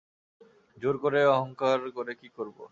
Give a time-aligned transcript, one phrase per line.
[0.77, 2.57] জোর করে অহংকার করে কী করব?